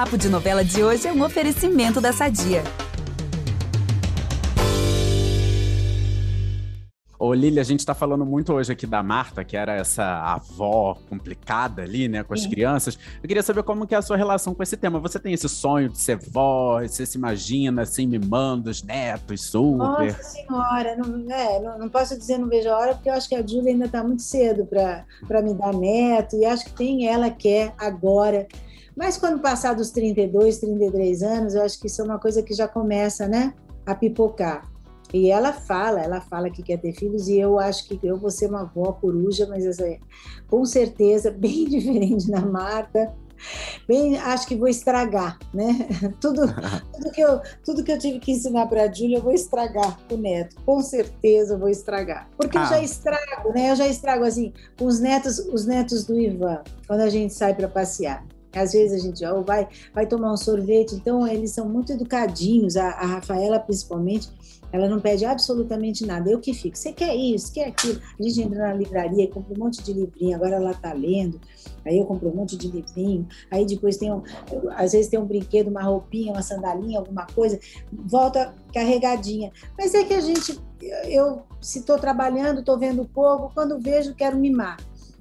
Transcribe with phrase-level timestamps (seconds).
[0.00, 2.62] Papo de Novela de hoje é um oferecimento da Sadia.
[7.18, 10.96] Ô, Lili, a gente está falando muito hoje aqui da Marta, que era essa avó
[11.06, 12.48] complicada ali, né, com as Sim.
[12.48, 12.98] crianças.
[13.22, 14.98] Eu queria saber como que é a sua relação com esse tema.
[15.00, 16.80] Você tem esse sonho de ser vó?
[16.80, 19.76] Você se imagina, assim, mimando os netos, super?
[19.76, 23.28] Nossa Senhora, não, é, não, não, posso dizer não vejo a hora, porque eu acho
[23.28, 27.06] que a Júlia ainda está muito cedo para me dar neto, e acho que tem
[27.06, 28.48] ela quer agora.
[29.00, 32.52] Mas quando passar dos 32, 33 anos, eu acho que isso é uma coisa que
[32.52, 33.54] já começa, né,
[33.86, 34.70] a pipocar.
[35.10, 38.30] E ela fala, ela fala que quer ter filhos, e eu acho que eu vou
[38.30, 39.98] ser uma avó coruja, mas essa, é,
[40.46, 43.10] com certeza bem diferente da Marta.
[43.88, 45.88] Bem, acho que vou estragar, né?
[46.20, 46.42] Tudo,
[46.92, 49.98] tudo, que, eu, tudo que eu tive que ensinar para a Júlia, eu vou estragar
[50.06, 50.56] com o neto.
[50.66, 52.28] Com certeza eu vou estragar.
[52.36, 52.64] Porque ah.
[52.64, 53.70] eu já estrago, né?
[53.70, 57.54] Eu já estrago assim, com os netos, os netos do Ivan, quando a gente sai
[57.54, 58.22] para passear.
[58.54, 62.76] Às vezes a gente ó, vai, vai tomar um sorvete, então eles são muito educadinhos,
[62.76, 64.28] a, a Rafaela principalmente,
[64.72, 66.30] ela não pede absolutamente nada.
[66.30, 66.76] Eu que fico.
[66.76, 68.00] Você quer isso, quer aquilo?
[68.18, 70.36] A gente entra na livraria compra um monte de livrinho.
[70.36, 71.40] Agora ela está lendo.
[71.84, 73.26] Aí eu compro um monte de livrinho.
[73.50, 74.22] Aí depois tem um,
[74.76, 77.58] às vezes tem um brinquedo, uma roupinha, uma sandalinha, alguma coisa.
[77.92, 79.50] Volta carregadinha.
[79.76, 80.60] Mas é que a gente,
[81.08, 84.76] eu se estou trabalhando, estou vendo pouco, quando vejo quero mimar.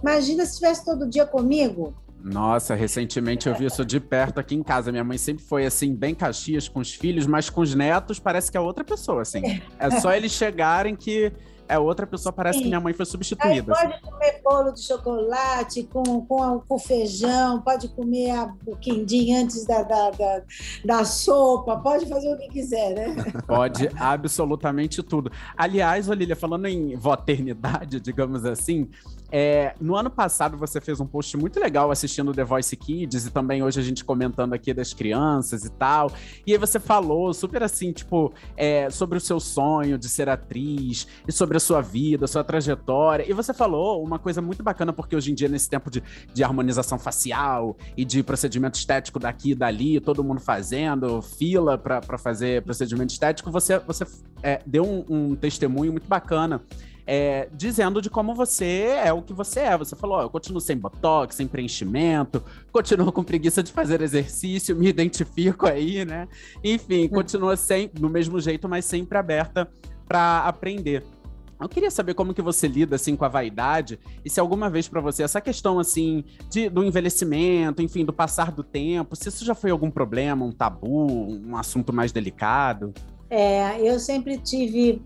[0.00, 1.94] Imagina se estivesse todo dia comigo.
[2.22, 4.92] Nossa, recentemente eu vi isso de perto aqui em casa.
[4.92, 8.50] Minha mãe sempre foi assim, bem caxias com os filhos, mas com os netos parece
[8.50, 9.60] que é outra pessoa, assim.
[9.78, 11.32] É só eles chegarem que
[11.68, 12.64] é outra pessoa, parece Sim.
[12.64, 13.72] que minha mãe foi substituída.
[13.76, 14.04] Aí pode assim.
[14.04, 19.82] comer bolo de chocolate com, com, com feijão, pode comer a, o quindim antes da,
[19.82, 20.42] da, da,
[20.84, 23.32] da, sopa, pode fazer o que quiser, né?
[23.46, 25.30] Pode absolutamente tudo.
[25.56, 28.88] Aliás, Olília, falando em voternidade, digamos assim,
[29.34, 33.30] é, no ano passado você fez um post muito legal assistindo The Voice Kids e
[33.30, 36.12] também hoje a gente comentando aqui das crianças e tal.
[36.46, 41.08] E aí você falou super assim, tipo, é, sobre o seu sonho de ser atriz
[41.26, 43.28] e sobre a sua vida, sua trajetória.
[43.28, 46.02] E você falou uma coisa muito bacana, porque hoje em dia, nesse tempo de,
[46.32, 52.18] de harmonização facial e de procedimento estético daqui e dali, todo mundo fazendo, fila para
[52.18, 54.04] fazer procedimento estético, você, você
[54.42, 56.62] é, deu um, um testemunho muito bacana
[57.06, 59.76] é, dizendo de como você é o que você é.
[59.76, 64.76] Você falou, oh, eu continuo sem botox, sem preenchimento, continuo com preguiça de fazer exercício,
[64.76, 66.28] me identifico aí, né?
[66.62, 69.68] Enfim, continua sem, do mesmo jeito, mas sempre aberta
[70.06, 71.04] para aprender.
[71.62, 74.88] Eu queria saber como que você lida assim com a vaidade e se alguma vez
[74.88, 79.44] para você essa questão assim de, do envelhecimento, enfim, do passar do tempo, se isso
[79.44, 82.92] já foi algum problema, um tabu, um assunto mais delicado.
[83.30, 85.02] É, eu sempre tive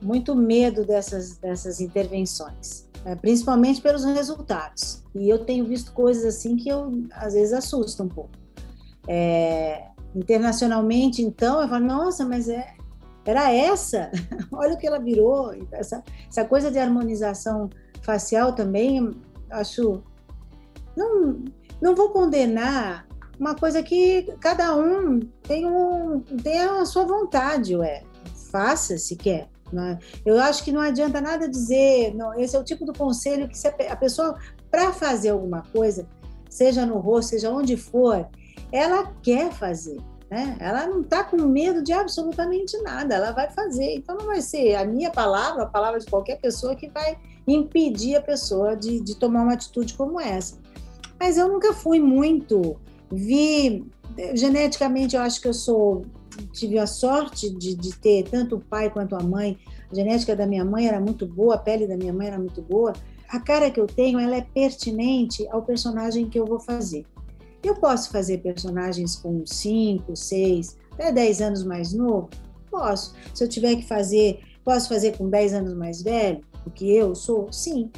[0.00, 5.04] muito medo dessas, dessas intervenções, é, principalmente pelos resultados.
[5.14, 8.30] E eu tenho visto coisas assim que eu às vezes assustam um pouco.
[9.06, 12.74] É, internacionalmente, então, eu falo, nossa, mas é,
[13.24, 14.10] era essa?
[14.58, 15.54] Olha o que ela virou.
[15.72, 17.70] Essa, essa coisa de harmonização
[18.02, 19.10] facial também,
[19.50, 20.02] acho.
[20.96, 21.44] Não,
[21.80, 23.06] não vou condenar
[23.38, 28.02] uma coisa que cada um tem, um, tem a sua vontade, ué.
[28.50, 29.48] Faça se quer.
[29.72, 29.98] Né?
[30.24, 33.56] Eu acho que não adianta nada dizer, não, esse é o tipo do conselho que
[33.86, 34.36] a pessoa,
[34.70, 36.08] para fazer alguma coisa,
[36.48, 38.26] seja no rosto, seja onde for,
[38.72, 39.98] ela quer fazer.
[40.30, 40.56] Né?
[40.60, 43.94] Ela não está com medo de absolutamente nada, ela vai fazer.
[43.94, 48.16] Então não vai ser a minha palavra, a palavra de qualquer pessoa que vai impedir
[48.16, 50.58] a pessoa de, de tomar uma atitude como essa.
[51.18, 52.76] Mas eu nunca fui muito
[53.10, 53.86] Vi,
[54.34, 56.04] geneticamente, eu acho que eu sou,
[56.52, 59.58] tive a sorte de, de ter tanto o pai quanto a mãe.
[59.90, 62.60] A genética da minha mãe era muito boa, a pele da minha mãe era muito
[62.60, 62.92] boa.
[63.28, 67.06] A cara que eu tenho, ela é pertinente ao personagem que eu vou fazer.
[67.62, 72.28] Eu posso fazer personagens com 5, 6, até 10 anos mais novo?
[72.70, 73.14] Posso.
[73.34, 77.14] Se eu tiver que fazer, posso fazer com 10 anos mais velho do que eu
[77.14, 77.52] sou?
[77.52, 77.90] Sim.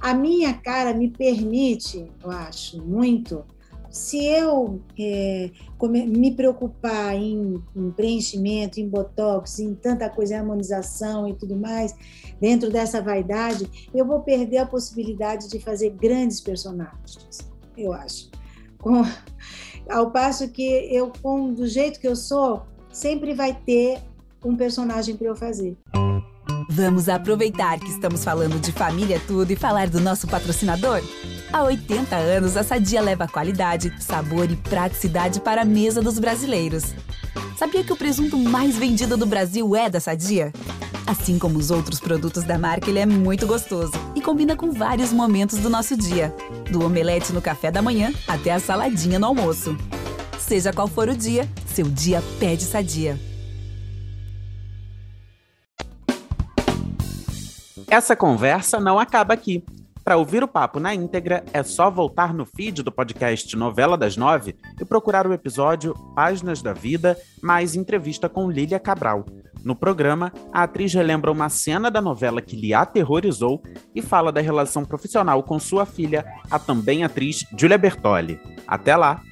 [0.00, 3.44] A minha cara me permite, eu acho, muito
[3.94, 11.28] se eu é, me preocupar em, em, preenchimento, em botox, em tanta coisa, em harmonização
[11.28, 11.94] e tudo mais,
[12.40, 17.38] dentro dessa vaidade, eu vou perder a possibilidade de fazer grandes personagens,
[17.78, 18.30] eu acho.
[18.84, 19.02] Com,
[19.90, 20.62] ao passo que
[20.94, 23.98] eu, com, do jeito que eu sou, sempre vai ter
[24.44, 25.74] um personagem para eu fazer.
[26.68, 31.00] Vamos aproveitar que estamos falando de família tudo e falar do nosso patrocinador?
[31.50, 36.94] Há 80 anos, a Sadia leva qualidade, sabor e praticidade para a mesa dos brasileiros.
[37.56, 40.52] Sabia que o presunto mais vendido do Brasil é da Sadia?
[41.06, 43.92] Assim como os outros produtos da marca, ele é muito gostoso
[44.24, 46.34] combina com vários momentos do nosso dia,
[46.70, 49.76] do omelete no café da manhã até a saladinha no almoço.
[50.38, 53.20] Seja qual for o dia, seu dia pede sadia.
[57.86, 59.62] Essa conversa não acaba aqui.
[60.04, 64.18] Para ouvir o papo na íntegra, é só voltar no feed do podcast Novela das
[64.18, 69.24] Nove e procurar o episódio Páginas da Vida, mais entrevista com Lília Cabral.
[69.64, 73.62] No programa, a atriz relembra uma cena da novela que lhe aterrorizou
[73.94, 78.38] e fala da relação profissional com sua filha, a também atriz Julia Bertoli.
[78.66, 79.22] Até lá!